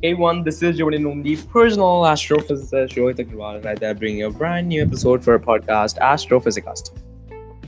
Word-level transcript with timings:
Hey 0.00 0.14
one, 0.14 0.44
this 0.44 0.62
is 0.62 0.78
Jordan 0.78 1.22
the 1.24 1.36
personal 1.50 2.02
astrophysicist 2.02 2.94
Rohit 2.94 3.16
Agrawal, 3.16 3.66
and 3.66 3.82
I 3.82 3.92
bring 3.94 4.18
you 4.18 4.28
a 4.28 4.30
brand 4.30 4.68
new 4.68 4.80
episode 4.80 5.24
for 5.24 5.34
a 5.34 5.40
podcast, 5.40 5.98
Astrophysicast. 5.98 6.96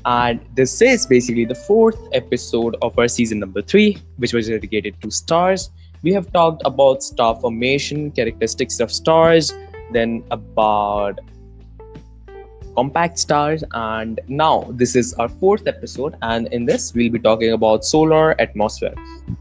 And 0.05 0.39
this 0.55 0.81
is 0.81 1.09
basically 1.09 1.45
the 1.45 1.57
fourth 1.57 1.99
episode 2.13 2.77
of 2.83 2.97
our 3.01 3.09
season 3.09 3.41
number 3.41 3.63
three, 3.63 3.99
which 4.19 4.33
was 4.33 4.47
dedicated 4.47 4.95
to 5.03 5.11
stars. 5.11 5.71
We 6.05 6.13
have 6.13 6.33
talked 6.33 6.63
about 6.65 7.03
star 7.03 7.35
formation, 7.35 8.13
characteristics 8.13 8.79
of 8.79 8.93
stars, 8.93 9.53
then 9.91 10.23
about 10.31 11.19
compact 12.81 13.19
stars 13.19 13.63
and 13.73 14.21
now 14.43 14.55
this 14.83 14.97
is 15.01 15.13
our 15.15 15.29
fourth 15.29 15.67
episode 15.73 16.15
and 16.23 16.47
in 16.59 16.65
this 16.71 16.95
we'll 16.95 17.13
be 17.17 17.19
talking 17.19 17.53
about 17.53 17.85
solar 17.85 18.41
atmosphere. 18.41 18.95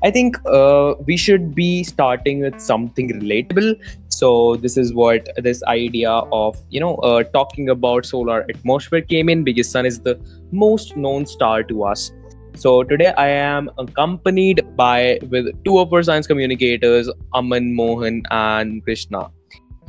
I 0.04 0.12
think 0.12 0.38
uh, 0.46 0.96
we 1.08 1.16
should 1.16 1.56
be 1.56 1.84
starting 1.84 2.42
with 2.42 2.60
something 2.60 3.10
relatable. 3.20 3.70
So 4.10 4.58
this 4.58 4.76
is 4.76 4.94
what 4.94 5.30
this 5.38 5.64
idea 5.64 6.12
of 6.12 6.58
you 6.70 6.82
know 6.82 6.96
uh, 6.96 7.24
talking 7.38 7.70
about 7.70 8.06
solar 8.06 8.42
atmosphere 8.56 9.02
came 9.02 9.30
in. 9.30 9.44
Because 9.44 9.70
sun 9.70 9.86
is 9.86 10.02
the 10.02 10.20
most 10.52 10.98
known 10.98 11.26
star 11.26 11.64
to 11.72 11.84
us. 11.92 12.12
So 12.56 12.84
today 12.84 13.14
i 13.24 13.28
am 13.28 13.70
accompanied 13.78 14.62
by 14.76 15.20
with 15.30 15.48
two 15.64 15.78
of 15.84 15.94
our 15.94 16.04
science 16.10 16.28
communicators 16.34 17.10
aman 17.42 17.72
mohan 17.80 18.22
and 18.42 18.84
krishna. 18.84 19.24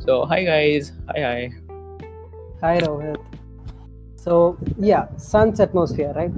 So 0.07 0.23
hi 0.33 0.41
guys. 0.45 0.93
Hi 1.13 1.27
hi. 1.27 1.71
Hi 2.65 2.75
Rohit. 2.87 3.40
So 4.23 4.57
yeah, 4.77 5.07
sun's 5.17 5.59
atmosphere, 5.59 6.13
right? 6.15 6.31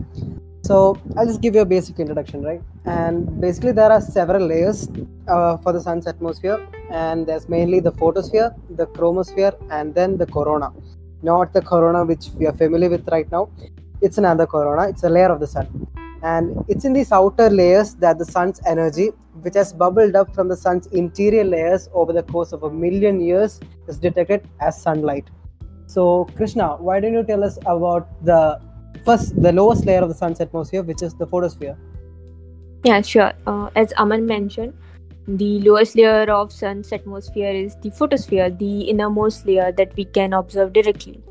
So 0.61 0.97
I'll 1.17 1.25
just 1.25 1.41
give 1.41 1.55
you 1.55 1.61
a 1.61 1.65
basic 1.65 1.99
introduction, 1.99 2.41
right? 2.41 2.61
And 2.85 3.41
basically 3.41 3.73
there 3.73 3.91
are 3.91 3.99
several 3.99 4.47
layers 4.47 4.87
uh, 5.27 5.57
for 5.57 5.73
the 5.73 5.81
sun's 5.81 6.07
atmosphere, 6.07 6.65
and 6.89 7.27
there's 7.27 7.49
mainly 7.49 7.81
the 7.81 7.91
photosphere, 7.91 8.55
the 8.69 8.87
chromosphere, 8.87 9.53
and 9.69 9.93
then 9.93 10.15
the 10.17 10.25
corona. 10.25 10.71
Not 11.21 11.51
the 11.51 11.61
corona 11.61 12.05
which 12.05 12.27
we 12.37 12.45
are 12.45 12.53
familiar 12.53 12.89
with 12.89 13.05
right 13.09 13.29
now. 13.29 13.49
It's 14.01 14.17
another 14.17 14.47
corona. 14.47 14.87
It's 14.87 15.03
a 15.03 15.09
layer 15.09 15.31
of 15.35 15.41
the 15.41 15.47
sun, 15.47 15.67
and 16.21 16.63
it's 16.69 16.85
in 16.85 16.93
these 16.93 17.11
outer 17.11 17.49
layers 17.49 17.95
that 17.95 18.17
the 18.17 18.25
sun's 18.25 18.61
energy, 18.65 19.09
which 19.41 19.55
has 19.55 19.73
bubbled 19.73 20.15
up 20.15 20.33
from 20.33 20.47
the 20.47 20.55
sun's 20.55 20.87
interior 20.87 21.43
layers 21.43 21.89
over 21.93 22.13
the 22.13 22.23
course 22.23 22.53
of 22.53 22.63
a 22.63 22.71
million 22.71 23.19
years, 23.19 23.59
is 23.89 23.97
detected 23.97 24.47
as 24.61 24.81
sunlight 24.81 25.29
so, 25.87 26.25
Krishna, 26.35 26.75
why 26.77 26.99
don't 26.99 27.13
you 27.13 27.23
tell 27.23 27.43
us 27.43 27.57
about 27.65 28.07
the 28.25 28.59
first, 29.05 29.41
the 29.41 29.51
lowest 29.51 29.85
layer 29.85 30.01
of 30.01 30.09
the 30.09 30.15
sun's 30.15 30.39
atmosphere, 30.39 30.83
which 30.83 31.01
is 31.01 31.13
the 31.15 31.27
photosphere? 31.27 31.77
Yeah, 32.83 33.01
sure. 33.01 33.33
Uh, 33.47 33.69
as 33.75 33.93
Aman 33.97 34.25
mentioned, 34.25 34.73
the 35.27 35.59
lowest 35.61 35.95
layer 35.95 36.29
of 36.31 36.51
sun's 36.51 36.91
atmosphere 36.91 37.51
is 37.51 37.75
the 37.81 37.91
photosphere, 37.91 38.49
the 38.49 38.81
innermost 38.81 39.45
layer 39.45 39.71
that 39.71 39.95
we 39.95 40.05
can 40.05 40.33
observe 40.33 40.73
directly. 40.73 41.21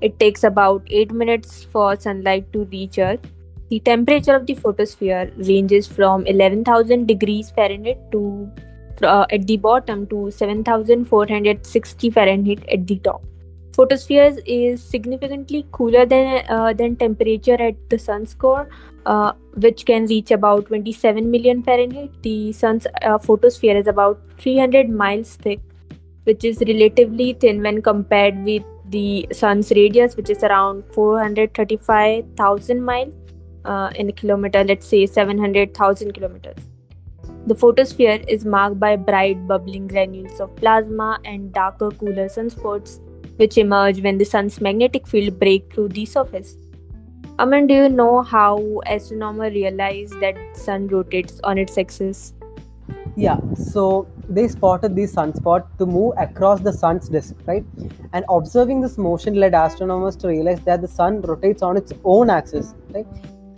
It 0.00 0.18
takes 0.18 0.42
about 0.42 0.82
8 0.90 1.12
minutes 1.12 1.64
for 1.64 1.94
sunlight 1.96 2.52
to 2.52 2.64
reach 2.64 2.98
Earth. 2.98 3.20
The 3.68 3.80
temperature 3.80 4.34
of 4.34 4.46
the 4.46 4.54
photosphere 4.54 5.30
ranges 5.36 5.86
from 5.86 6.26
11,000 6.26 7.06
degrees 7.06 7.50
Fahrenheit 7.50 7.98
to 8.12 8.50
uh, 9.02 9.26
at 9.30 9.46
the 9.46 9.56
bottom 9.56 10.06
to 10.08 10.30
7,460 10.30 12.10
Fahrenheit 12.10 12.64
at 12.68 12.86
the 12.86 12.98
top 12.98 13.22
photosphere 13.72 14.36
is 14.46 14.82
significantly 14.82 15.66
cooler 15.72 16.04
than 16.06 16.44
uh, 16.48 16.72
than 16.72 16.96
temperature 16.96 17.60
at 17.60 17.76
the 17.90 17.98
sun's 17.98 18.34
core 18.34 18.68
uh, 19.06 19.32
which 19.54 19.84
can 19.86 20.06
reach 20.06 20.30
about 20.30 20.66
27 20.66 21.30
million 21.30 21.62
fahrenheit. 21.62 22.10
The 22.22 22.52
sun's 22.52 22.86
uh, 23.02 23.18
photosphere 23.18 23.76
is 23.76 23.86
about 23.86 24.20
300 24.38 24.88
miles 24.88 25.36
thick 25.36 25.60
which 26.24 26.44
is 26.44 26.58
relatively 26.60 27.32
thin 27.32 27.62
when 27.62 27.82
compared 27.82 28.44
with 28.44 28.62
the 28.90 29.26
sun's 29.32 29.70
radius 29.70 30.16
which 30.16 30.30
is 30.30 30.44
around 30.44 30.84
435000 30.92 32.82
miles 32.84 33.14
uh, 33.64 33.90
in 33.94 34.08
a 34.08 34.12
kilometer 34.12 34.62
let's 34.64 34.86
say 34.86 35.06
700000 35.06 36.12
kilometers. 36.12 36.58
The 37.46 37.56
photosphere 37.56 38.22
is 38.28 38.44
marked 38.44 38.78
by 38.78 38.94
bright 38.94 39.48
bubbling 39.48 39.88
granules 39.88 40.38
of 40.38 40.54
plasma 40.54 41.18
and 41.24 41.52
darker 41.52 41.90
cooler 41.90 42.28
sunspots 42.28 43.00
which 43.36 43.58
emerge 43.58 44.00
when 44.02 44.18
the 44.18 44.24
sun's 44.24 44.60
magnetic 44.60 45.06
field 45.06 45.38
break 45.38 45.72
through 45.72 45.88
the 45.88 46.04
surface. 46.04 46.56
Aman, 47.38 47.66
do 47.66 47.74
you 47.74 47.88
know 47.88 48.22
how 48.22 48.80
astronomers 48.86 49.52
realize 49.54 50.10
that 50.20 50.36
sun 50.54 50.86
rotates 50.88 51.40
on 51.42 51.58
its 51.58 51.78
axis? 51.78 52.34
Yeah, 53.16 53.38
so 53.54 54.06
they 54.28 54.48
spotted 54.48 54.94
the 54.96 55.02
sunspot 55.02 55.66
to 55.78 55.86
move 55.86 56.14
across 56.18 56.60
the 56.60 56.72
sun's 56.72 57.08
disk, 57.08 57.34
right? 57.46 57.64
And 58.12 58.24
observing 58.28 58.80
this 58.80 58.96
motion 58.96 59.34
led 59.34 59.54
astronomers 59.54 60.16
to 60.16 60.28
realize 60.28 60.60
that 60.62 60.80
the 60.80 60.88
sun 60.88 61.20
rotates 61.22 61.62
on 61.62 61.76
its 61.76 61.92
own 62.04 62.30
axis, 62.30 62.74
right? 62.94 63.06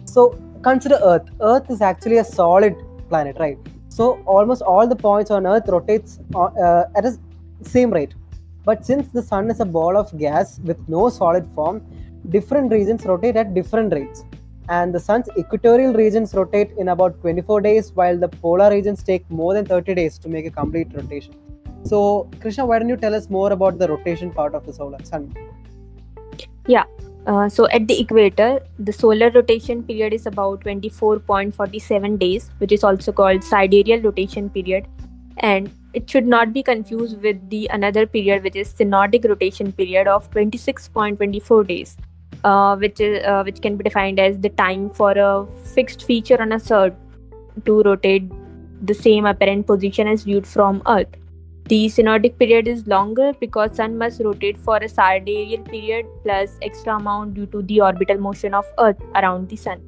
So 0.05 0.39
consider 0.62 0.99
Earth. 1.03 1.29
Earth 1.41 1.71
is 1.71 1.81
actually 1.81 2.19
a 2.19 2.25
solid 2.25 2.75
planet, 3.09 3.37
right? 3.39 3.59
So 3.89 4.23
almost 4.27 4.62
all 4.62 4.89
the 4.89 4.97
points 4.97 5.31
on 5.31 5.47
Earth 5.47 5.69
rotates 5.69 6.19
uh, 6.35 6.85
at 6.97 7.05
a 7.05 7.17
same 7.62 7.91
rate 7.93 8.15
but 8.64 8.84
since 8.84 9.08
the 9.08 9.22
sun 9.22 9.50
is 9.50 9.60
a 9.60 9.64
ball 9.64 9.97
of 9.97 10.16
gas 10.19 10.58
with 10.60 10.88
no 10.88 11.08
solid 11.08 11.47
form, 11.54 11.84
different 12.30 12.72
regions 12.72 13.04
rotate 13.04 13.36
at 13.36 13.54
different 13.54 13.92
rates. 13.92 14.25
And 14.69 14.94
the 14.94 15.00
sun's 15.00 15.28
equatorial 15.36 15.92
regions 15.92 16.32
rotate 16.32 16.70
in 16.78 16.88
about 16.88 17.20
24 17.20 17.60
days, 17.60 17.92
while 17.92 18.19
the 18.19 18.28
polar 18.28 18.70
regions 18.70 19.02
take 19.02 19.28
more 19.30 19.52
than 19.52 19.66
30 19.66 19.94
days 19.94 20.19
to 20.20 20.28
make 20.28 20.47
a 20.47 20.50
complete 20.50 20.88
rotation. 20.94 21.34
So, 21.84 22.30
Krishna, 22.41 22.64
why 22.64 22.78
don't 22.78 22.88
you 22.88 22.97
tell 22.97 23.14
us 23.14 23.28
more 23.28 23.52
about 23.52 23.78
the 23.78 23.86
rotation 23.86 24.30
part 24.30 24.54
of 24.54 24.64
the 24.64 24.72
solar 24.72 25.04
sun? 25.04 25.34
Yeah. 26.66 26.84
Uh, 27.26 27.48
so 27.48 27.69
at 27.69 27.86
the 27.88 28.00
equator, 28.00 28.60
the 28.78 28.92
solar 28.92 29.31
rotation 29.31 29.82
period 29.82 30.14
is 30.14 30.26
about 30.26 30.60
24.47 30.64 32.19
days, 32.19 32.50
which 32.58 32.72
is 32.72 32.84
also 32.84 33.12
called 33.12 33.44
sidereal 33.44 34.00
rotation 34.00 34.48
period. 34.48 34.86
And 35.38 35.70
it 35.94 36.10
should 36.10 36.27
not 36.27 36.53
be 36.53 36.62
confused 36.62 37.21
with 37.22 37.38
the 37.50 37.69
another 37.72 38.06
period 38.06 38.43
which 38.43 38.56
is 38.56 38.72
synodic 38.72 39.28
rotation 39.28 39.72
period 39.72 40.09
of 40.09 40.31
26.24 40.31 41.66
days 41.66 41.97
uh, 42.44 42.77
which 42.77 43.00
is 43.00 43.25
uh, 43.25 43.43
which 43.43 43.60
can 43.60 43.77
be 43.77 43.84
defined 43.84 44.19
as 44.19 44.38
the 44.38 44.50
time 44.50 44.91
for 44.91 45.12
a 45.12 45.47
fixed 45.75 46.05
feature 46.05 46.41
on 46.41 46.53
a 46.53 46.60
surd 46.60 46.94
to 47.65 47.82
rotate 47.82 48.31
the 48.82 48.94
same 48.94 49.25
apparent 49.25 49.66
position 49.66 50.09
as 50.09 50.25
viewed 50.25 50.47
from 50.47 50.82
earth. 50.87 51.09
The 51.69 51.87
synodic 51.87 52.38
period 52.38 52.69
is 52.69 52.87
longer 52.87 53.32
because 53.41 53.76
sun 53.76 53.97
must 53.97 54.21
rotate 54.21 54.59
for 54.59 54.76
a 54.76 54.88
sidereal 54.88 55.62
period 55.62 56.06
plus 56.22 56.59
extra 56.61 56.97
amount 56.97 57.34
due 57.34 57.47
to 57.47 57.62
the 57.62 57.81
orbital 57.81 58.19
motion 58.19 58.53
of 58.53 58.66
earth 58.78 59.00
around 59.15 59.49
the 59.49 59.56
sun 59.56 59.81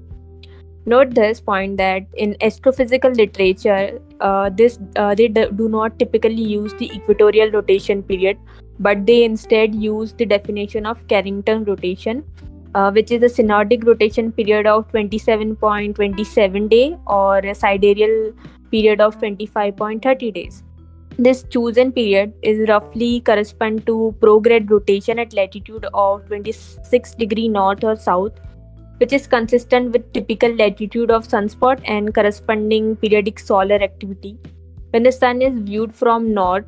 Note 0.89 1.15
this 1.17 1.41
point 1.41 1.77
that 1.79 2.07
in 2.15 2.35
astrophysical 2.35 3.17
literature, 3.17 4.01
uh, 4.21 4.51
this 4.51 4.79
uh, 4.95 5.17
they 5.17 5.27
do 5.27 5.69
not 5.69 5.99
typically 5.99 6.45
use 6.51 6.73
the 6.75 6.91
equatorial 6.93 7.51
rotation 7.51 8.05
period, 8.05 8.39
but 8.79 9.05
they 9.05 9.25
instead 9.25 9.75
use 9.75 10.13
the 10.13 10.25
definition 10.25 10.87
of 10.87 11.05
Carrington 11.09 11.65
rotation, 11.65 12.23
uh, 12.77 12.93
which 12.93 13.11
is 13.11 13.25
a 13.25 13.27
synodic 13.27 13.85
rotation 13.85 14.31
period 14.31 14.69
of 14.69 14.87
27.27 14.93 16.71
day 16.71 16.97
or 17.09 17.39
a 17.39 17.55
sidereal 17.55 18.33
period 18.71 19.01
of 19.01 19.19
25.30 19.19 20.33
days. 20.35 20.63
This 21.19 21.45
chosen 21.45 21.91
period 21.91 22.33
is 22.43 22.69
roughly 22.69 23.23
correspond 23.23 23.87
to 23.87 24.15
prograde 24.21 24.71
rotation 24.71 25.19
at 25.19 25.33
latitude 25.33 25.87
of 25.95 26.27
26 26.27 27.15
degree 27.15 27.49
north 27.49 27.83
or 27.83 27.97
south 27.97 28.39
which 28.99 29.13
is 29.13 29.27
consistent 29.27 29.93
with 29.93 30.13
typical 30.13 30.55
latitude 30.55 31.11
of 31.11 31.27
sunspot 31.27 31.81
and 31.85 32.15
corresponding 32.15 32.97
periodic 32.97 33.39
solar 33.39 33.77
activity. 33.77 34.39
When 34.91 35.03
the 35.03 35.13
sun 35.13 35.43
is 35.43 35.59
viewed 35.59 35.95
from 35.95 36.33
north, 36.33 36.65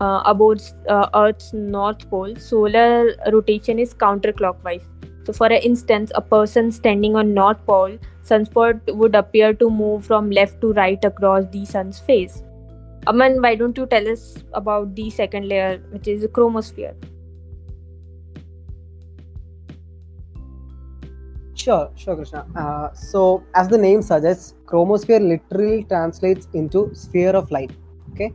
uh, 0.00 0.22
about 0.26 0.60
uh, 0.88 1.08
Earth's 1.14 1.52
north 1.52 2.08
pole, 2.10 2.34
solar 2.36 3.14
rotation 3.32 3.78
is 3.78 3.94
counterclockwise. 3.94 4.82
So, 5.24 5.32
for 5.32 5.50
instance, 5.50 6.12
a 6.14 6.20
person 6.20 6.70
standing 6.70 7.16
on 7.16 7.32
north 7.32 7.64
pole, 7.64 7.96
sunspot 8.24 8.80
would 8.94 9.14
appear 9.14 9.54
to 9.54 9.70
move 9.70 10.04
from 10.04 10.30
left 10.30 10.60
to 10.60 10.72
right 10.72 11.02
across 11.04 11.44
the 11.50 11.64
sun's 11.64 11.98
face. 11.98 12.42
Aman, 13.06 13.40
why 13.40 13.54
don't 13.54 13.76
you 13.76 13.86
tell 13.86 14.06
us 14.08 14.36
about 14.52 14.94
the 14.94 15.10
second 15.10 15.48
layer, 15.48 15.78
which 15.90 16.08
is 16.08 16.22
the 16.22 16.28
chromosphere? 16.28 16.94
Sure, 21.64 21.90
sure, 21.96 22.16
Krishna. 22.16 22.46
Uh, 22.54 22.92
so, 22.92 23.42
as 23.54 23.68
the 23.68 23.78
name 23.78 24.02
suggests, 24.02 24.54
chromosphere 24.66 25.20
literally 25.32 25.84
translates 25.84 26.48
into 26.52 26.90
sphere 26.94 27.30
of 27.40 27.50
light. 27.50 27.70
Okay, 28.12 28.32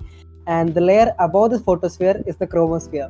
and 0.47 0.73
the 0.73 0.81
layer 0.81 1.13
above 1.19 1.51
the 1.51 1.59
photosphere 1.59 2.23
is 2.25 2.37
the 2.37 2.47
chromosphere. 2.47 3.09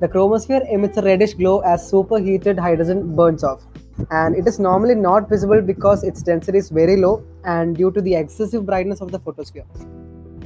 The 0.00 0.08
chromosphere 0.08 0.62
emits 0.72 0.96
a 0.98 1.02
reddish 1.02 1.34
glow 1.34 1.60
as 1.60 1.88
superheated 1.88 2.58
hydrogen 2.58 3.14
burns 3.14 3.44
off, 3.44 3.64
and 4.10 4.34
it 4.34 4.48
is 4.48 4.58
normally 4.58 4.96
not 4.96 5.28
visible 5.28 5.62
because 5.62 6.02
its 6.02 6.22
density 6.22 6.58
is 6.58 6.70
very 6.70 6.96
low 6.96 7.14
and 7.44 7.76
due 7.76 7.92
to 7.92 8.00
the 8.00 8.14
excessive 8.24 8.66
brightness 8.66 9.00
of 9.00 9.12
the 9.12 9.20
photosphere. 9.28 9.66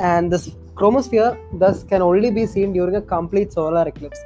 and 0.07 0.33
this 0.35 0.47
chromosphere 0.79 1.27
thus 1.61 1.83
can 1.91 2.03
only 2.03 2.31
be 2.39 2.45
seen 2.53 2.73
during 2.77 2.97
a 3.01 3.03
complete 3.11 3.53
solar 3.57 3.83
eclipse. 3.91 4.23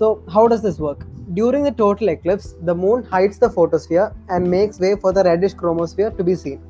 So, 0.00 0.22
how 0.34 0.46
does 0.52 0.62
this 0.66 0.78
work? 0.78 1.00
During 1.34 1.62
the 1.62 1.70
total 1.70 2.08
eclipse, 2.08 2.56
the 2.62 2.74
moon 2.74 3.04
hides 3.04 3.38
the 3.38 3.48
photosphere 3.48 4.12
and 4.28 4.50
makes 4.50 4.80
way 4.80 4.96
for 4.96 5.12
the 5.12 5.22
reddish 5.22 5.54
chromosphere 5.54 6.16
to 6.16 6.24
be 6.24 6.34
seen. 6.34 6.60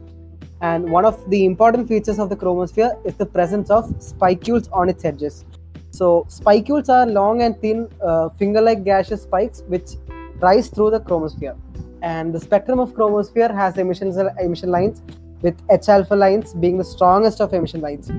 And 0.61 0.91
one 0.91 1.07
of 1.07 1.31
the 1.31 1.47
important 1.47 1.89
features 1.89 2.19
of 2.19 2.29
the 2.29 2.37
chromosphere 2.37 2.95
is 3.07 3.15
the 3.15 3.25
presence 3.25 3.71
of 3.71 3.91
spicules 4.03 4.69
on 4.69 4.91
its 4.91 5.03
edges. 5.07 5.47
So, 5.93 6.27
spicules 6.29 6.91
are 6.91 7.07
long 7.07 7.41
and 7.41 7.59
thin 7.63 7.89
uh, 8.05 8.29
finger 8.31 8.61
like 8.61 8.85
gaseous 8.85 9.23
spikes 9.23 9.63
which 9.67 9.93
rise 10.41 10.69
through 10.69 10.91
the 10.91 11.01
chromosphere. 11.01 11.57
And 12.03 12.35
the 12.35 12.41
spectrum 12.41 12.81
of 12.81 12.93
chromosphere 12.93 13.55
has 13.55 13.79
emission, 13.79 14.15
emission 14.41 14.71
lines, 14.71 15.01
with 15.41 15.57
H 15.71 15.89
alpha 15.89 16.15
lines 16.15 16.53
being 16.53 16.77
the 16.77 16.85
strongest 16.85 17.41
of 17.41 17.55
emission 17.55 17.81
lines. 17.81 18.11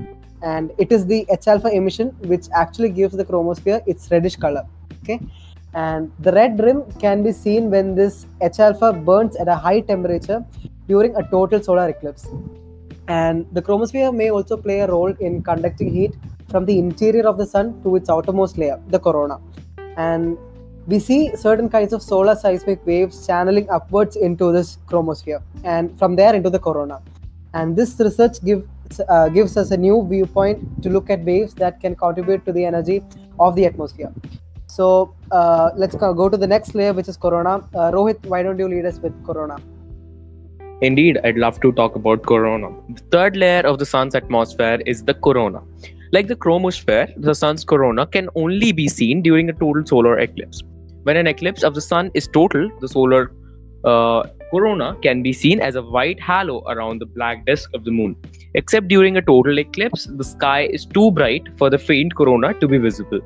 And 0.42 0.72
it 0.78 0.90
is 0.90 1.06
the 1.06 1.24
H 1.30 1.46
alpha 1.46 1.68
emission 1.68 2.08
which 2.32 2.46
actually 2.52 2.88
gives 2.88 3.16
the 3.16 3.24
chromosphere 3.24 3.80
its 3.86 4.10
reddish 4.10 4.34
color. 4.34 4.66
Okay. 5.04 5.20
And 5.74 6.12
the 6.20 6.32
red 6.32 6.60
rim 6.60 6.84
can 7.00 7.22
be 7.22 7.32
seen 7.32 7.70
when 7.70 7.94
this 7.94 8.26
H 8.40 8.58
alpha 8.58 8.92
burns 8.92 9.36
at 9.36 9.48
a 9.48 9.54
high 9.54 9.80
temperature 9.80 10.44
during 10.86 11.16
a 11.16 11.22
total 11.30 11.62
solar 11.62 11.88
eclipse. 11.88 12.28
And 13.08 13.46
the 13.52 13.62
chromosphere 13.62 14.14
may 14.14 14.30
also 14.30 14.56
play 14.56 14.80
a 14.80 14.86
role 14.86 15.14
in 15.18 15.42
conducting 15.42 15.92
heat 15.92 16.14
from 16.48 16.66
the 16.66 16.78
interior 16.78 17.26
of 17.26 17.38
the 17.38 17.46
sun 17.46 17.82
to 17.82 17.96
its 17.96 18.10
outermost 18.10 18.58
layer, 18.58 18.78
the 18.88 18.98
corona. 18.98 19.40
And 19.96 20.36
we 20.86 20.98
see 20.98 21.34
certain 21.36 21.68
kinds 21.68 21.92
of 21.92 22.02
solar 22.02 22.34
seismic 22.34 22.84
waves 22.86 23.26
channeling 23.26 23.68
upwards 23.70 24.16
into 24.16 24.52
this 24.52 24.78
chromosphere 24.86 25.42
and 25.64 25.96
from 25.98 26.16
there 26.16 26.34
into 26.34 26.50
the 26.50 26.58
corona. 26.58 27.00
And 27.54 27.76
this 27.76 27.98
research 27.98 28.42
gives 28.44 28.66
uh, 29.08 29.28
gives 29.28 29.56
us 29.56 29.70
a 29.70 29.76
new 29.76 30.06
viewpoint 30.08 30.82
to 30.82 30.90
look 30.90 31.08
at 31.08 31.20
waves 31.24 31.54
that 31.54 31.80
can 31.80 31.94
contribute 31.94 32.44
to 32.44 32.52
the 32.52 32.64
energy 32.64 33.02
of 33.38 33.56
the 33.56 33.64
atmosphere. 33.64 34.12
So 34.72 35.14
uh, 35.30 35.70
let's 35.76 35.94
go 35.94 36.28
to 36.30 36.36
the 36.38 36.46
next 36.46 36.74
layer, 36.74 36.94
which 36.94 37.08
is 37.08 37.18
corona. 37.18 37.56
Uh, 37.74 37.90
Rohit, 37.94 38.24
why 38.24 38.42
don't 38.42 38.58
you 38.58 38.68
lead 38.68 38.86
us 38.86 38.98
with 38.98 39.12
corona? 39.26 39.58
Indeed, 40.80 41.18
I'd 41.24 41.36
love 41.36 41.60
to 41.60 41.72
talk 41.72 41.94
about 41.94 42.22
corona. 42.22 42.70
The 42.88 43.02
third 43.10 43.36
layer 43.36 43.60
of 43.60 43.78
the 43.78 43.84
sun's 43.84 44.14
atmosphere 44.14 44.80
is 44.86 45.04
the 45.04 45.12
corona. 45.12 45.60
Like 46.12 46.26
the 46.28 46.36
chromosphere, 46.36 47.12
the 47.20 47.34
sun's 47.34 47.64
corona 47.64 48.06
can 48.06 48.30
only 48.34 48.72
be 48.72 48.88
seen 48.88 49.20
during 49.20 49.50
a 49.50 49.52
total 49.52 49.84
solar 49.84 50.18
eclipse. 50.18 50.62
When 51.02 51.18
an 51.18 51.26
eclipse 51.26 51.62
of 51.62 51.74
the 51.74 51.82
sun 51.82 52.10
is 52.14 52.26
total, 52.26 52.70
the 52.80 52.88
solar 52.88 53.30
uh, 53.84 54.22
corona 54.50 54.96
can 55.02 55.22
be 55.22 55.34
seen 55.34 55.60
as 55.60 55.74
a 55.74 55.82
white 55.82 56.18
halo 56.20 56.62
around 56.66 57.00
the 57.00 57.06
black 57.06 57.44
disk 57.44 57.70
of 57.74 57.84
the 57.84 57.90
moon. 57.90 58.16
Except 58.54 58.88
during 58.88 59.18
a 59.18 59.22
total 59.22 59.58
eclipse, 59.58 60.06
the 60.06 60.24
sky 60.24 60.62
is 60.62 60.86
too 60.86 61.10
bright 61.10 61.46
for 61.58 61.68
the 61.68 61.78
faint 61.78 62.16
corona 62.16 62.54
to 62.54 62.68
be 62.68 62.78
visible. 62.78 63.20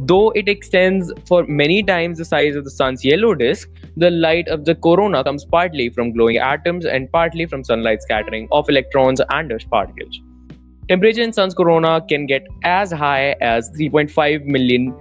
Though 0.00 0.30
it 0.30 0.48
extends 0.48 1.12
for 1.26 1.44
many 1.46 1.82
times 1.82 2.18
the 2.18 2.24
size 2.24 2.54
of 2.54 2.62
the 2.62 2.70
sun's 2.70 3.04
yellow 3.04 3.34
disk, 3.34 3.68
the 3.96 4.10
light 4.10 4.46
of 4.46 4.64
the 4.64 4.76
corona 4.76 5.24
comes 5.24 5.44
partly 5.44 5.88
from 5.90 6.12
glowing 6.12 6.36
atoms 6.36 6.84
and 6.84 7.10
partly 7.10 7.46
from 7.46 7.64
sunlight 7.64 8.02
scattering 8.02 8.46
of 8.52 8.68
electrons 8.68 9.20
and 9.30 9.48
dust 9.48 9.68
particles. 9.68 10.20
Temperature 10.88 11.22
in 11.22 11.32
sun's 11.32 11.52
corona 11.52 12.00
can 12.08 12.26
get 12.26 12.46
as 12.62 12.92
high 12.92 13.34
as 13.40 13.70
3.5 13.70 14.44
million 14.44 14.94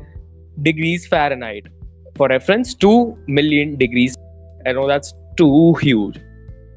degrees 0.64 1.06
Fahrenheit 1.06 1.68
for 2.16 2.28
reference, 2.28 2.74
2 2.74 3.18
million 3.28 3.78
degrees. 3.78 4.16
I 4.66 4.72
know 4.72 4.88
that's 4.88 5.14
too 5.38 5.76
huge. 5.76 6.20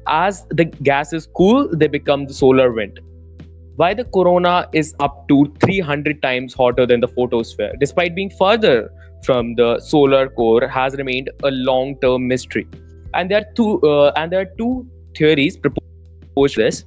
As 0.07 0.45
the 0.51 0.65
gases 0.65 1.27
cool, 1.35 1.67
they 1.75 1.87
become 1.87 2.27
the 2.27 2.33
solar 2.35 2.71
wind. 2.71 2.99
Why 3.75 3.93
the 3.93 4.03
corona 4.03 4.67
is 4.73 4.93
up 4.99 5.27
to 5.29 5.53
300 5.63 6.21
times 6.21 6.53
hotter 6.53 6.85
than 6.85 6.99
the 6.99 7.07
photosphere, 7.07 7.73
despite 7.79 8.15
being 8.15 8.29
further 8.29 8.91
from 9.23 9.55
the 9.55 9.79
solar 9.79 10.29
core, 10.29 10.67
has 10.67 10.95
remained 10.95 11.29
a 11.43 11.51
long-term 11.51 12.27
mystery. 12.27 12.67
And 13.13 13.31
there 13.31 13.39
are 13.39 13.53
two, 13.55 13.81
uh, 13.81 14.11
and 14.15 14.31
there 14.31 14.41
are 14.41 14.51
two 14.57 14.85
theories 15.15 15.57
proposed 15.57 16.57
this. 16.57 16.85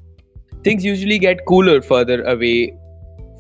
Things 0.63 0.85
usually 0.85 1.19
get 1.19 1.45
cooler 1.47 1.81
further 1.81 2.23
away 2.25 2.77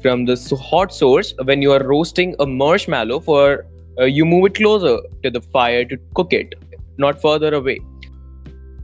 from 0.02 0.25
the 0.26 0.37
hot 0.61 0.93
source 0.93 1.32
when 1.44 1.62
you 1.62 1.73
are 1.73 1.82
roasting 1.82 2.35
a 2.38 2.47
marshmallow 2.47 3.20
for 3.20 3.67
uh, 3.99 4.05
you 4.05 4.25
move 4.25 4.47
it 4.47 4.55
closer 4.55 4.99
to 5.23 5.31
the 5.31 5.40
fire 5.40 5.85
to 5.85 5.97
cook 6.14 6.32
it, 6.32 6.55
not 6.99 7.20
further 7.20 7.55
away. 7.55 7.79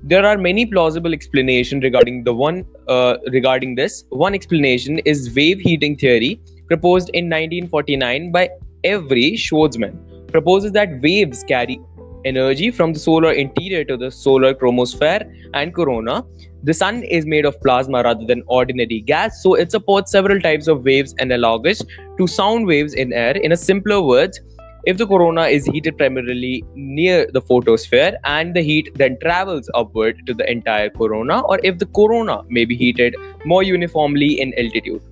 There 0.03 0.25
are 0.25 0.39
many 0.39 0.65
plausible 0.65 1.13
explanations 1.13 1.83
regarding 1.83 2.25
the 2.25 2.33
one 2.33 2.65
uh, 2.91 3.17
regarding 3.33 3.77
this. 3.77 4.05
One 4.11 4.35
explanation 4.35 4.99
is 5.05 5.35
wave 5.35 5.61
heating 5.61 5.97
theory, 5.97 6.41
proposed 6.67 7.09
in 7.11 7.27
1949 7.27 8.33
by 8.33 8.51
Evry 8.85 9.35
Schatzman. 9.35 9.97
Proposes 10.29 10.73
that 10.73 11.01
waves 11.01 11.45
carry 11.45 11.81
energy 12.25 12.71
from 12.71 12.93
the 12.93 12.99
solar 12.99 13.33
interior 13.33 13.85
to 13.85 13.97
the 13.97 14.11
solar 14.11 14.55
chromosphere 14.55 15.23
and 15.55 15.75
corona. 15.75 16.25
The 16.63 16.75
sun 16.75 17.03
is 17.05 17.25
made 17.25 17.47
of 17.47 17.61
plasma 17.63 18.03
rather 18.03 18.27
than 18.27 18.43
ordinary 18.47 19.01
gas, 19.01 19.43
so 19.43 19.55
it 19.55 19.71
supports 19.71 20.13
several 20.13 20.41
types 20.41 20.69
of 20.69 20.85
waves 20.85 21.15
analogous 21.19 21.83
to 22.19 22.27
sound 22.27 22.67
waves 22.67 22.95
in 22.95 23.13
air. 23.13 23.37
In 23.37 23.53
a 23.53 23.57
simpler 23.57 24.03
words, 24.03 24.41
if 24.85 24.97
the 24.97 25.07
corona 25.07 25.43
is 25.43 25.67
heated 25.67 25.99
primarily 25.99 26.65
near 26.75 27.27
the 27.33 27.41
photosphere 27.41 28.17
and 28.25 28.55
the 28.55 28.63
heat 28.63 28.91
then 28.95 29.19
travels 29.21 29.69
upward 29.75 30.27
to 30.27 30.35
the 30.35 30.51
entire 30.51 30.89
corona, 30.89 31.41
or 31.43 31.59
if 31.63 31.79
the 31.79 31.87
corona 31.87 32.43
may 32.49 32.65
be 32.65 32.77
heated 32.77 33.15
more 33.45 33.63
uniformly 33.63 34.41
in 34.41 34.55
altitude. 34.59 35.03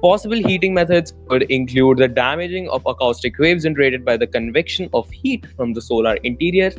Possible 0.00 0.36
heating 0.36 0.74
methods 0.74 1.12
could 1.28 1.42
include 1.50 1.98
the 1.98 2.08
damaging 2.08 2.68
of 2.68 2.82
acoustic 2.86 3.38
waves 3.38 3.64
generated 3.64 4.04
by 4.04 4.16
the 4.16 4.26
convection 4.26 4.88
of 4.94 5.10
heat 5.10 5.44
from 5.56 5.72
the 5.72 5.82
solar 5.82 6.14
interior, 6.22 6.70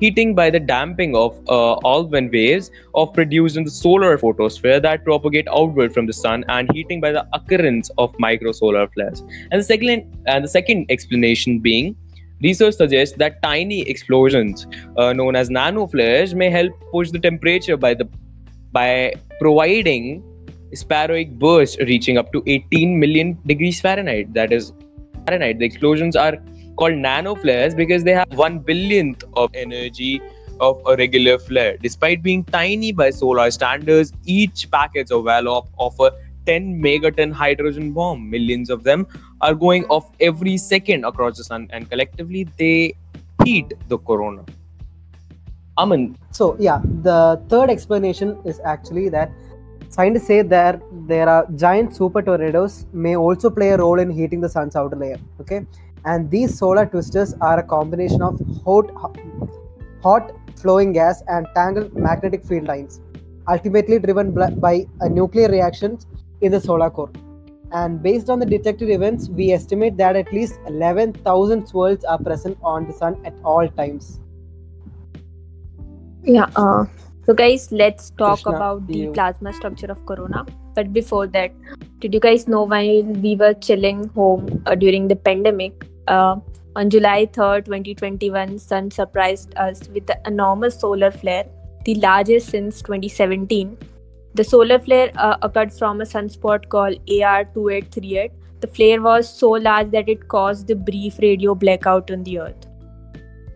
heating 0.00 0.34
by 0.34 0.50
the 0.50 0.60
damping 0.60 1.14
of 1.16 1.36
uh, 1.48 1.76
Alfvén 1.84 2.32
waves 2.32 2.70
of 2.94 3.12
produced 3.12 3.56
in 3.56 3.64
the 3.64 3.70
solar 3.70 4.18
photosphere 4.18 4.80
that 4.80 5.04
propagate 5.04 5.48
outward 5.48 5.92
from 5.92 6.06
the 6.06 6.12
sun 6.12 6.44
and 6.48 6.70
heating 6.72 7.00
by 7.00 7.12
the 7.12 7.26
occurrence 7.32 7.90
of 7.98 8.12
microsolar 8.14 8.92
flares. 8.92 9.20
And 9.50 9.60
the 9.60 9.64
second 9.64 10.04
and 10.26 10.44
the 10.44 10.48
second 10.48 10.86
explanation 10.90 11.60
being 11.60 11.96
research 12.42 12.74
suggests 12.74 13.16
that 13.16 13.42
tiny 13.42 13.80
explosions 13.88 14.66
uh, 14.96 15.12
known 15.12 15.36
as 15.36 15.50
nano 15.50 15.86
flares, 15.86 16.34
may 16.34 16.50
help 16.50 16.72
push 16.90 17.10
the 17.10 17.18
temperature 17.18 17.76
by 17.76 17.94
the 17.94 18.08
by 18.72 19.12
providing 19.40 20.22
sporadic 20.74 21.30
bursts 21.38 21.78
reaching 21.78 22.18
up 22.18 22.32
to 22.32 22.42
18 22.46 22.98
million 22.98 23.38
degrees 23.46 23.80
Fahrenheit. 23.80 24.34
That 24.34 24.52
is 24.52 24.72
Fahrenheit. 25.24 25.58
The 25.58 25.64
explosions 25.64 26.16
are 26.16 26.36
called 26.76 26.94
nanoflares 26.94 27.76
because 27.76 28.04
they 28.04 28.12
have 28.12 28.32
one 28.34 28.58
billionth 28.58 29.24
of 29.34 29.50
energy 29.54 30.20
of 30.60 30.80
a 30.86 30.96
regular 30.96 31.38
flare. 31.38 31.76
Despite 31.76 32.22
being 32.22 32.44
tiny 32.44 32.92
by 32.92 33.10
solar 33.10 33.50
standards, 33.50 34.12
each 34.24 34.70
package 34.70 35.10
of 35.10 35.24
Wallop 35.24 35.66
of 35.78 35.98
a 36.00 36.12
10 36.46 36.80
megaton 36.80 37.32
hydrogen 37.32 37.92
bomb. 37.92 38.30
Millions 38.30 38.70
of 38.70 38.84
them 38.84 39.06
are 39.40 39.54
going 39.54 39.84
off 39.86 40.10
every 40.20 40.56
second 40.56 41.04
across 41.04 41.36
the 41.36 41.44
sun, 41.44 41.68
and 41.70 41.90
collectively 41.90 42.48
they 42.56 42.94
heat 43.44 43.74
the 43.88 43.98
corona. 43.98 44.44
Aman. 45.78 46.16
So, 46.30 46.56
yeah, 46.58 46.80
the 47.02 47.42
third 47.48 47.68
explanation 47.68 48.38
is 48.44 48.60
actually 48.64 49.08
that 49.10 49.30
scientists 49.90 50.26
say 50.26 50.42
that 50.42 50.80
there 51.06 51.28
are 51.28 51.46
giant 51.56 51.94
super 51.94 52.22
tornadoes 52.22 52.86
may 52.92 53.16
also 53.16 53.50
play 53.50 53.70
a 53.70 53.76
role 53.76 53.98
in 53.98 54.10
heating 54.10 54.40
the 54.40 54.48
sun's 54.48 54.74
outer 54.74 54.96
layer. 54.96 55.18
Okay, 55.40 55.66
and 56.06 56.30
these 56.30 56.56
solar 56.56 56.86
twisters 56.86 57.34
are 57.40 57.58
a 57.58 57.62
combination 57.62 58.22
of 58.22 58.40
hot, 58.64 58.90
hot 60.02 60.32
flowing 60.56 60.92
gas 60.92 61.22
and 61.28 61.46
tangled 61.54 61.94
magnetic 61.94 62.44
field 62.44 62.66
lines, 62.68 63.00
ultimately 63.48 63.98
driven 63.98 64.32
by 64.60 64.86
a 65.00 65.08
nuclear 65.08 65.48
reaction 65.48 65.98
in 66.40 66.52
the 66.52 66.60
solar 66.60 66.90
core. 66.90 67.10
And 67.72 68.00
based 68.00 68.30
on 68.30 68.38
the 68.38 68.46
detected 68.46 68.90
events, 68.90 69.28
we 69.28 69.50
estimate 69.50 69.96
that 69.96 70.14
at 70.14 70.32
least 70.32 70.60
11,000 70.68 71.66
swirls 71.66 72.04
are 72.04 72.18
present 72.18 72.56
on 72.62 72.86
the 72.86 72.92
sun 72.92 73.20
at 73.24 73.34
all 73.44 73.68
times. 73.68 74.20
Yeah. 76.22 76.46
Uh, 76.54 76.86
so, 77.24 77.34
guys, 77.34 77.72
let's 77.72 78.10
talk 78.10 78.44
Krishna, 78.44 78.52
about 78.52 78.86
the 78.86 78.98
you. 78.98 79.12
plasma 79.12 79.52
structure 79.52 79.86
of 79.86 80.06
corona. 80.06 80.46
But 80.76 80.92
before 80.92 81.26
that, 81.28 81.52
did 81.98 82.14
you 82.14 82.20
guys 82.20 82.46
know 82.46 82.62
while 82.62 83.02
we 83.02 83.34
were 83.34 83.54
chilling 83.54 84.08
home 84.10 84.62
uh, 84.66 84.76
during 84.76 85.08
the 85.08 85.16
pandemic, 85.16 85.84
uh, 86.08 86.36
on 86.76 86.90
July 86.90 87.26
3rd, 87.26 87.64
2021, 87.64 88.58
Sun 88.58 88.90
surprised 88.90 89.54
us 89.56 89.88
with 89.88 90.06
the 90.06 90.18
enormous 90.26 90.78
solar 90.78 91.10
flare, 91.10 91.46
the 91.84 91.94
largest 91.96 92.50
since 92.50 92.82
2017. 92.82 93.76
The 94.34 94.44
solar 94.44 94.78
flare 94.78 95.10
uh, 95.16 95.38
occurred 95.40 95.72
from 95.72 96.02
a 96.02 96.04
sunspot 96.04 96.68
called 96.68 96.98
AR2838. 97.06 98.30
The 98.60 98.66
flare 98.66 99.00
was 99.00 99.28
so 99.28 99.50
large 99.50 99.90
that 99.92 100.08
it 100.08 100.28
caused 100.28 100.70
a 100.70 100.74
brief 100.74 101.18
radio 101.18 101.54
blackout 101.54 102.10
on 102.10 102.22
the 102.24 102.40
Earth. 102.40 102.66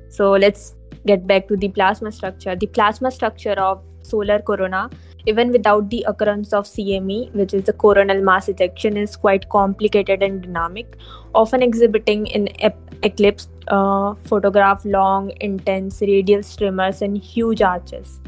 So 0.08 0.32
let's 0.32 0.74
get 1.06 1.26
back 1.26 1.48
to 1.48 1.56
the 1.56 1.68
plasma 1.68 2.12
structure. 2.12 2.56
The 2.56 2.66
plasma 2.66 3.10
structure 3.10 3.52
of 3.52 3.82
solar 4.02 4.40
corona 4.40 4.90
even 5.26 5.50
without 5.52 5.90
the 5.90 6.04
occurrence 6.08 6.52
of 6.52 6.64
CME, 6.64 7.32
which 7.34 7.54
is 7.54 7.64
the 7.64 7.72
coronal 7.72 8.22
mass 8.22 8.48
ejection, 8.48 8.96
is 8.96 9.16
quite 9.16 9.48
complicated 9.48 10.22
and 10.22 10.42
dynamic, 10.42 10.96
often 11.34 11.62
exhibiting 11.62 12.26
in 12.26 12.48
ep- 12.60 12.78
eclipse 13.02 13.48
uh, 13.68 14.14
photograph 14.24 14.84
long, 14.84 15.32
intense 15.40 16.00
radial 16.00 16.42
streamers 16.42 17.02
and 17.02 17.16
huge 17.16 17.62
arches. 17.62 18.20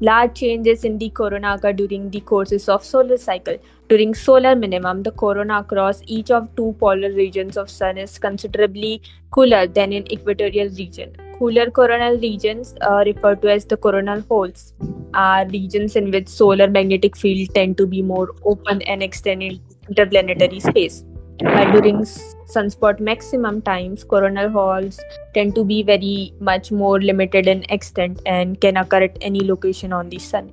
Large 0.00 0.34
changes 0.34 0.84
in 0.84 0.98
the 0.98 1.08
corona 1.10 1.54
occur 1.54 1.72
during 1.72 2.10
the 2.10 2.20
courses 2.20 2.68
of 2.68 2.84
solar 2.84 3.16
cycle. 3.16 3.56
During 3.88 4.12
solar 4.14 4.56
minimum, 4.56 5.02
the 5.02 5.12
corona 5.12 5.60
across 5.60 6.02
each 6.06 6.30
of 6.30 6.48
two 6.56 6.74
polar 6.80 7.12
regions 7.12 7.56
of 7.56 7.70
sun 7.70 7.96
is 7.96 8.18
considerably 8.18 9.02
cooler 9.30 9.66
than 9.66 9.92
in 9.92 10.10
equatorial 10.12 10.68
region. 10.70 11.14
Cooler 11.38 11.70
coronal 11.70 12.18
regions, 12.18 12.74
are 12.80 13.04
referred 13.04 13.40
to 13.42 13.50
as 13.50 13.64
the 13.64 13.76
coronal 13.76 14.20
holes, 14.22 14.74
are 15.14 15.46
regions 15.48 15.96
in 15.96 16.10
which 16.10 16.28
solar 16.28 16.68
magnetic 16.68 17.16
field 17.16 17.54
tend 17.54 17.76
to 17.78 17.86
be 17.86 18.02
more 18.02 18.30
open 18.44 18.82
and 18.82 19.02
extend 19.02 19.42
into 19.42 19.60
interplanetary 19.88 20.60
space. 20.60 21.04
While 21.40 21.72
during 21.72 22.02
sunspot 22.46 23.00
maximum 23.00 23.60
times, 23.62 24.04
coronal 24.04 24.50
holes 24.50 25.00
tend 25.34 25.54
to 25.56 25.64
be 25.64 25.82
very 25.82 26.32
much 26.40 26.70
more 26.70 27.00
limited 27.00 27.48
in 27.48 27.64
extent 27.70 28.22
and 28.24 28.60
can 28.60 28.76
occur 28.76 29.02
at 29.02 29.18
any 29.20 29.40
location 29.40 29.92
on 29.92 30.08
the 30.08 30.18
sun. 30.18 30.52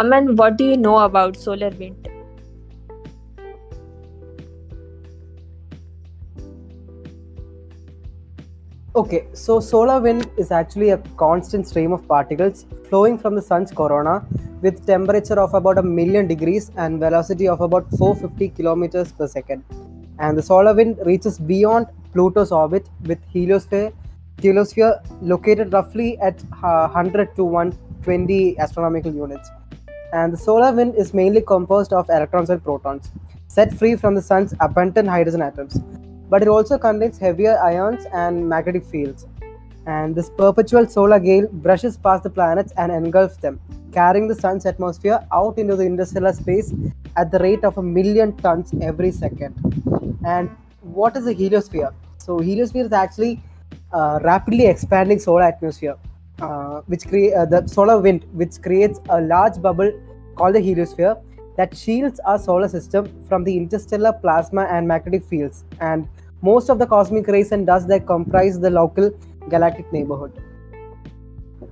Aman, 0.00 0.36
what 0.36 0.56
do 0.58 0.64
you 0.64 0.76
know 0.76 0.98
about 0.98 1.36
solar 1.36 1.70
wind? 1.70 2.09
Okay, 8.96 9.28
so 9.34 9.60
solar 9.60 10.00
wind 10.00 10.28
is 10.36 10.50
actually 10.50 10.90
a 10.90 10.98
constant 11.16 11.68
stream 11.68 11.92
of 11.92 12.08
particles 12.08 12.66
flowing 12.88 13.16
from 13.16 13.36
the 13.36 13.40
sun's 13.40 13.70
corona 13.70 14.26
with 14.62 14.84
temperature 14.84 15.38
of 15.38 15.54
about 15.54 15.78
a 15.78 15.82
million 15.82 16.26
degrees 16.26 16.72
and 16.76 16.98
velocity 16.98 17.46
of 17.46 17.60
about 17.60 17.88
450 17.90 18.48
kilometers 18.48 19.12
per 19.12 19.28
second. 19.28 19.62
And 20.18 20.36
the 20.36 20.42
solar 20.42 20.74
wind 20.74 20.98
reaches 21.06 21.38
beyond 21.38 21.86
Pluto's 22.12 22.50
orbit 22.50 22.88
with 23.02 23.20
heliosphere, 23.32 23.92
heliosphere 24.38 25.00
located 25.22 25.72
roughly 25.72 26.18
at 26.18 26.42
uh, 26.64 26.88
100 26.88 27.36
to 27.36 27.44
120 27.44 28.58
astronomical 28.58 29.14
units. 29.14 29.50
And 30.12 30.32
the 30.32 30.36
solar 30.36 30.72
wind 30.72 30.96
is 30.96 31.14
mainly 31.14 31.42
composed 31.42 31.92
of 31.92 32.10
electrons 32.10 32.50
and 32.50 32.60
protons 32.60 33.12
set 33.46 33.72
free 33.72 33.94
from 33.94 34.16
the 34.16 34.22
sun's 34.22 34.52
abundant 34.60 35.08
hydrogen 35.08 35.42
atoms 35.42 35.80
but 36.30 36.42
it 36.42 36.48
also 36.48 36.78
contains 36.78 37.18
heavier 37.18 37.58
ions 37.58 38.06
and 38.12 38.48
magnetic 38.48 38.84
fields. 38.84 39.26
And 39.86 40.14
this 40.14 40.30
perpetual 40.30 40.86
solar 40.86 41.18
gale 41.18 41.48
brushes 41.50 41.96
past 41.96 42.22
the 42.22 42.30
planets 42.30 42.72
and 42.76 42.92
engulfs 42.92 43.38
them, 43.38 43.60
carrying 43.92 44.28
the 44.28 44.34
sun's 44.34 44.64
atmosphere 44.64 45.20
out 45.32 45.58
into 45.58 45.76
the 45.76 45.84
interstellar 45.84 46.32
space 46.32 46.72
at 47.16 47.30
the 47.32 47.38
rate 47.38 47.64
of 47.64 47.78
a 47.78 47.82
million 47.82 48.36
tons 48.36 48.72
every 48.80 49.10
second. 49.10 49.54
And 50.24 50.50
what 50.82 51.16
is 51.16 51.26
a 51.26 51.34
heliosphere? 51.34 51.92
So, 52.18 52.38
heliosphere 52.38 52.84
is 52.84 52.92
actually 52.92 53.42
rapidly 53.92 54.66
expanding 54.66 55.18
solar 55.18 55.42
atmosphere, 55.42 55.96
uh, 56.40 56.82
which 56.86 57.06
create 57.08 57.34
uh, 57.34 57.46
the 57.46 57.66
solar 57.66 57.98
wind, 57.98 58.24
which 58.32 58.60
creates 58.62 59.00
a 59.08 59.20
large 59.20 59.60
bubble 59.60 59.92
called 60.36 60.54
the 60.54 60.60
heliosphere 60.60 61.20
that 61.56 61.76
shields 61.76 62.20
our 62.20 62.38
solar 62.38 62.68
system 62.68 63.08
from 63.28 63.44
the 63.44 63.56
interstellar 63.56 64.12
plasma 64.12 64.62
and 64.70 64.86
magnetic 64.86 65.24
fields 65.24 65.64
and 65.80 66.08
most 66.42 66.68
of 66.68 66.78
the 66.78 66.86
cosmic 66.86 67.26
rays 67.26 67.52
and 67.52 67.66
dust 67.66 67.88
that 67.88 68.06
comprise 68.06 68.58
the 68.58 68.70
local 68.70 69.10
galactic 69.48 69.92
neighborhood. 69.92 70.32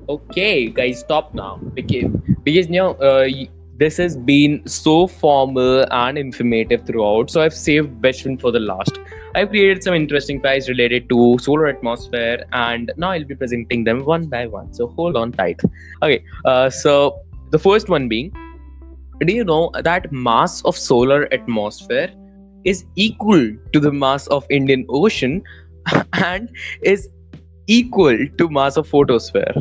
Okay, 0.08 0.66
guys, 0.68 1.00
stop 1.00 1.34
now. 1.34 1.58
Because, 1.74 2.10
because 2.42 2.68
know, 2.68 2.92
uh, 2.94 3.28
this 3.76 3.96
has 3.96 4.16
been 4.16 4.66
so 4.66 5.06
formal 5.06 5.86
and 5.90 6.18
informative 6.18 6.84
throughout. 6.84 7.30
So 7.30 7.40
I've 7.40 7.54
saved 7.54 8.00
best 8.00 8.26
one 8.26 8.36
for 8.36 8.50
the 8.50 8.60
last. 8.60 8.98
I've 9.34 9.50
created 9.50 9.84
some 9.84 9.94
interesting 9.94 10.40
facts 10.40 10.68
related 10.68 11.08
to 11.10 11.38
solar 11.38 11.66
atmosphere, 11.66 12.44
and 12.52 12.90
now 12.96 13.10
I'll 13.10 13.24
be 13.24 13.36
presenting 13.36 13.84
them 13.84 14.04
one 14.04 14.26
by 14.26 14.46
one. 14.46 14.72
So 14.74 14.88
hold 14.88 15.16
on 15.16 15.32
tight. 15.32 15.60
Okay, 16.02 16.24
uh, 16.44 16.70
so 16.70 17.20
the 17.50 17.58
first 17.58 17.88
one 17.88 18.08
being, 18.08 18.32
do 19.20 19.32
you 19.32 19.44
know 19.44 19.70
that 19.74 20.10
mass 20.10 20.62
of 20.62 20.76
solar 20.76 21.32
atmosphere 21.32 22.10
is 22.64 22.84
equal 22.96 23.52
to 23.72 23.80
the 23.80 23.92
mass 23.92 24.26
of 24.28 24.46
Indian 24.50 24.84
Ocean 24.88 25.42
and 26.12 26.50
is 26.82 27.08
equal 27.66 28.16
to 28.38 28.48
mass 28.48 28.76
of 28.76 28.88
photosphere. 28.88 29.54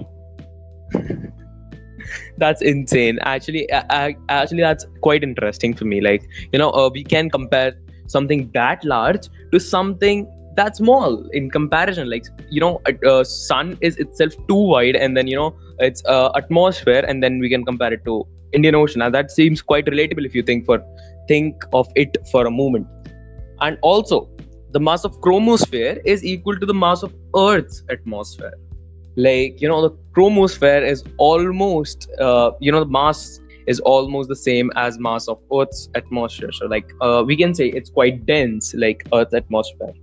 that's 2.38 2.62
insane. 2.62 3.20
Actually, 3.22 3.70
actually, 3.72 4.62
that's 4.62 4.86
quite 5.02 5.24
interesting 5.24 5.74
for 5.74 5.86
me. 5.86 6.02
Like, 6.02 6.28
you 6.52 6.60
know, 6.60 6.72
uh, 6.72 6.90
we 6.94 7.04
can 7.04 7.30
compare 7.30 7.74
something 8.08 8.50
that 8.54 8.84
large 8.86 9.28
to 9.52 9.60
something 9.60 10.32
that 10.56 10.76
small 10.76 11.28
in 11.34 11.50
comparison. 11.50 12.10
Like, 12.10 12.26
you 12.50 12.60
know, 12.60 12.82
uh, 13.08 13.24
sun 13.24 13.78
is 13.82 13.98
itself 13.98 14.34
too 14.48 14.56
wide, 14.56 14.96
and 14.96 15.16
then 15.16 15.28
you 15.28 15.36
know, 15.36 15.56
it's 15.80 16.04
uh, 16.06 16.32
atmosphere, 16.36 17.04
and 17.08 17.24
then 17.24 17.40
we 17.40 17.50
can 17.50 17.66
compare 17.66 17.94
it 17.94 18.04
to 18.06 18.26
Indian 18.58 18.76
Ocean. 18.76 19.02
And 19.08 19.14
that 19.18 19.32
seems 19.40 19.62
quite 19.72 19.86
relatable 19.94 20.26
if 20.32 20.36
you 20.40 20.44
think 20.52 20.66
for 20.66 20.80
think 21.28 21.64
of 21.74 21.88
it 22.04 22.18
for 22.32 22.46
a 22.52 22.52
moment. 22.52 22.88
And 23.62 23.78
also, 23.82 24.30
the 24.72 24.80
mass 24.80 25.04
of 25.10 25.20
chromosphere 25.26 26.00
is 26.14 26.24
equal 26.36 26.58
to 26.64 26.66
the 26.72 26.74
mass 26.86 27.04
of 27.04 27.14
Earth's 27.36 27.84
atmosphere. 27.90 28.54
Like, 29.16 29.62
you 29.62 29.68
know, 29.68 29.82
the 29.82 29.92
chromosphere 30.16 30.88
is 30.88 31.04
almost, 31.18 32.10
uh, 32.20 32.52
you 32.60 32.72
know, 32.72 32.82
the 32.82 32.92
mass 32.98 33.40
is 33.66 33.80
almost 33.80 34.30
the 34.30 34.36
same 34.36 34.72
as 34.76 35.00
mass 35.00 35.28
of 35.28 35.40
Earth's 35.60 35.90
atmosphere. 35.96 36.52
So, 36.52 36.68
like, 36.68 36.94
uh, 37.02 37.24
we 37.26 37.36
can 37.36 37.56
say 37.56 37.68
it's 37.80 37.90
quite 37.90 38.26
dense, 38.26 38.74
like 38.76 39.08
Earth's 39.14 39.34
atmosphere. 39.34 39.94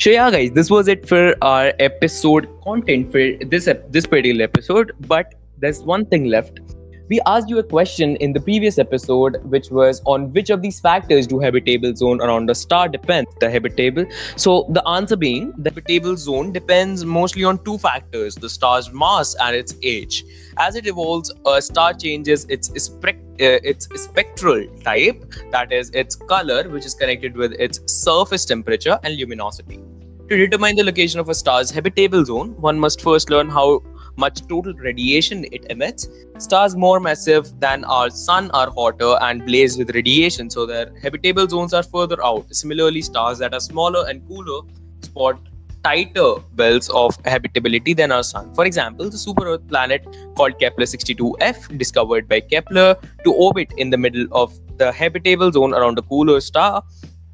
So 0.00 0.10
yeah, 0.10 0.30
guys, 0.30 0.52
this 0.52 0.70
was 0.70 0.86
it 0.86 1.08
for 1.08 1.34
our 1.42 1.72
episode 1.80 2.48
content 2.62 3.10
for 3.10 3.22
this 3.52 3.68
this 3.90 4.06
particular 4.06 4.44
episode. 4.44 4.92
But 5.12 5.34
there's 5.62 5.80
one 5.82 6.06
thing 6.06 6.26
left 6.34 6.60
we 7.08 7.20
asked 7.26 7.48
you 7.48 7.58
a 7.58 7.62
question 7.62 8.16
in 8.16 8.32
the 8.32 8.40
previous 8.40 8.78
episode, 8.78 9.36
which 9.44 9.70
was 9.70 10.02
on 10.04 10.32
which 10.32 10.50
of 10.50 10.62
these 10.62 10.78
factors 10.80 11.26
do 11.26 11.38
habitable 11.38 11.94
zone 11.94 12.20
around 12.20 12.50
a 12.50 12.54
star 12.54 12.88
depend 12.88 13.26
the 13.40 13.50
habitable. 13.50 14.04
So 14.36 14.66
the 14.70 14.86
answer 14.88 15.16
being 15.16 15.52
the 15.58 15.70
habitable 15.70 16.16
zone 16.16 16.52
depends 16.52 17.04
mostly 17.04 17.44
on 17.44 17.62
two 17.64 17.78
factors: 17.78 18.34
the 18.34 18.48
star's 18.48 18.92
mass 18.92 19.34
and 19.40 19.56
its 19.56 19.74
age. 19.82 20.24
As 20.58 20.76
it 20.76 20.86
evolves, 20.86 21.32
a 21.46 21.62
star 21.62 21.94
changes 21.94 22.44
its 22.46 22.68
spec- 22.82 23.16
uh, 23.40 23.58
its 23.72 23.88
spectral 24.02 24.66
type, 24.84 25.24
that 25.52 25.72
is, 25.72 25.90
its 25.90 26.16
color, 26.16 26.68
which 26.68 26.84
is 26.84 26.94
connected 26.94 27.36
with 27.36 27.52
its 27.52 27.80
surface 27.86 28.44
temperature 28.44 28.98
and 29.02 29.16
luminosity. 29.16 29.80
To 30.28 30.36
determine 30.36 30.76
the 30.76 30.84
location 30.84 31.20
of 31.20 31.30
a 31.30 31.34
star's 31.34 31.70
habitable 31.70 32.22
zone, 32.24 32.50
one 32.60 32.78
must 32.78 33.00
first 33.00 33.30
learn 33.30 33.48
how 33.48 33.82
much 34.18 34.40
total 34.48 34.72
radiation 34.74 35.44
it 35.52 35.66
emits. 35.70 36.08
Stars 36.38 36.76
more 36.76 37.00
massive 37.00 37.48
than 37.60 37.84
our 37.84 38.10
sun 38.10 38.50
are 38.52 38.70
hotter 38.70 39.16
and 39.22 39.44
blaze 39.46 39.78
with 39.78 39.94
radiation, 39.94 40.50
so 40.50 40.66
their 40.66 40.92
habitable 41.02 41.48
zones 41.48 41.72
are 41.72 41.82
further 41.82 42.22
out. 42.24 42.54
Similarly, 42.54 43.02
stars 43.02 43.38
that 43.38 43.54
are 43.54 43.60
smaller 43.60 44.08
and 44.08 44.26
cooler 44.28 44.60
spot 45.02 45.40
tighter 45.84 46.34
belts 46.54 46.90
of 46.90 47.16
habitability 47.24 47.94
than 47.94 48.10
our 48.12 48.22
sun. 48.22 48.52
For 48.54 48.64
example, 48.64 49.08
the 49.08 49.18
super 49.18 49.46
Earth 49.46 49.66
planet 49.68 50.06
called 50.36 50.58
Kepler 50.58 50.86
62f, 50.86 51.78
discovered 51.78 52.28
by 52.28 52.40
Kepler 52.40 52.96
to 53.24 53.32
orbit 53.32 53.72
in 53.76 53.90
the 53.90 53.96
middle 53.96 54.26
of 54.32 54.58
the 54.78 54.92
habitable 54.92 55.52
zone 55.52 55.74
around 55.74 55.98
a 55.98 56.02
cooler 56.02 56.40
star, 56.40 56.82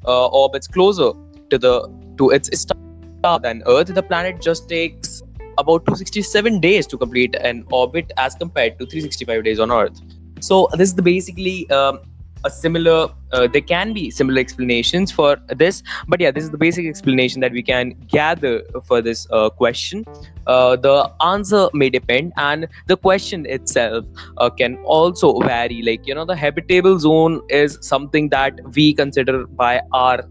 uh, 0.05 0.27
orbits 0.27 0.67
closer 0.67 1.11
to 1.49 1.57
the 1.57 1.73
to 2.17 2.29
its 2.29 2.49
star 2.59 3.39
than 3.39 3.63
Earth. 3.65 3.87
The 3.87 4.03
planet 4.03 4.41
just 4.41 4.69
takes 4.69 5.23
about 5.57 5.85
267 5.85 6.59
days 6.59 6.87
to 6.87 6.97
complete 6.97 7.35
an 7.35 7.65
orbit 7.71 8.11
as 8.17 8.35
compared 8.35 8.79
to 8.79 8.85
365 8.85 9.43
days 9.43 9.59
on 9.59 9.71
Earth. 9.71 9.99
So 10.39 10.67
this 10.73 10.89
is 10.89 10.95
basically 10.95 11.69
um, 11.69 11.99
a 12.43 12.49
similar. 12.49 13.09
Uh, 13.31 13.47
there 13.47 13.61
can 13.61 13.93
be 13.93 14.09
similar 14.09 14.39
explanations 14.39 15.11
for 15.11 15.37
this, 15.47 15.81
but 16.07 16.21
yeah, 16.21 16.31
this 16.31 16.43
is 16.43 16.51
the 16.51 16.57
basic 16.57 16.85
explanation 16.85 17.41
that 17.41 17.51
we 17.51 17.63
can 17.63 17.95
gather 18.07 18.61
for 18.85 19.01
this 19.01 19.27
uh, 19.31 19.49
question. 19.49 20.05
Uh, 20.47 20.75
the 20.75 21.11
answer 21.21 21.67
may 21.73 21.89
depend, 21.89 22.33
and 22.37 22.67
the 22.87 22.97
question 22.97 23.45
itself 23.47 24.05
uh, 24.37 24.49
can 24.49 24.77
also 24.83 25.39
vary. 25.39 25.81
Like 25.81 26.07
you 26.07 26.15
know, 26.15 26.25
the 26.25 26.35
habitable 26.35 26.99
zone 26.99 27.41
is 27.49 27.77
something 27.81 28.29
that 28.29 28.59
we 28.75 28.93
consider 28.93 29.45
by 29.47 29.81
our 29.91 30.23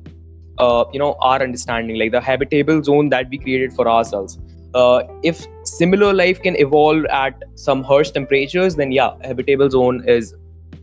uh, 0.58 0.84
you 0.92 0.98
know 0.98 1.16
our 1.20 1.42
understanding 1.42 1.98
like 1.98 2.12
the 2.12 2.20
habitable 2.20 2.82
zone 2.82 3.08
that 3.08 3.28
we 3.28 3.38
created 3.38 3.72
for 3.72 3.88
ourselves 3.88 4.38
uh, 4.74 5.02
if 5.22 5.46
similar 5.64 6.12
life 6.12 6.40
can 6.42 6.56
evolve 6.56 7.04
at 7.06 7.42
some 7.54 7.82
harsh 7.82 8.10
temperatures 8.10 8.76
then 8.76 8.92
yeah 8.92 9.12
habitable 9.22 9.70
zone 9.70 10.02
is 10.06 10.34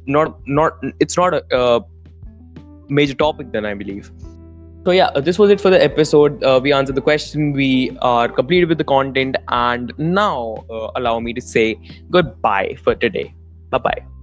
not 0.05 0.39
not 0.47 0.77
it's 0.99 1.17
not 1.17 1.33
a, 1.33 1.43
a 1.57 1.81
major 2.89 3.13
topic 3.13 3.51
then 3.51 3.65
i 3.65 3.73
believe. 3.73 4.11
So 4.85 4.91
yeah 4.91 5.11
this 5.19 5.37
was 5.37 5.51
it 5.51 5.61
for 5.61 5.69
the 5.69 5.83
episode. 5.83 6.43
Uh, 6.43 6.59
we 6.61 6.73
answered 6.73 6.95
the 6.95 7.01
question. 7.01 7.51
We 7.53 7.95
are 8.01 8.27
completed 8.27 8.67
with 8.67 8.79
the 8.79 8.83
content. 8.83 9.35
And 9.49 9.93
now 9.99 10.65
uh, 10.71 10.89
allow 10.95 11.19
me 11.19 11.33
to 11.33 11.41
say 11.41 11.77
goodbye 12.09 12.77
for 12.83 12.95
today. 12.95 13.33
Bye 13.69 13.77
bye. 13.77 14.20